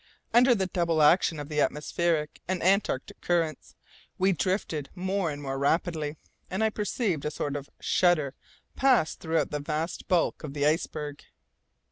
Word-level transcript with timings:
Under 0.33 0.55
the 0.55 0.65
double 0.65 1.03
action 1.03 1.39
of 1.39 1.47
the 1.47 1.61
atmospheric 1.61 2.41
and 2.47 2.63
antarctic 2.63 3.21
currents, 3.21 3.75
we 4.17 4.31
drifted 4.31 4.89
more 4.95 5.29
and 5.29 5.39
more 5.43 5.59
rapidly, 5.59 6.17
and 6.49 6.63
I 6.63 6.71
perceived 6.71 7.23
a 7.23 7.29
sort 7.29 7.55
of 7.55 7.69
shudder 7.79 8.33
pass 8.75 9.13
throughout 9.13 9.51
the 9.51 9.59
vast 9.59 10.07
bulk 10.07 10.43
of 10.43 10.55
the 10.55 10.65
iceberg. 10.65 11.23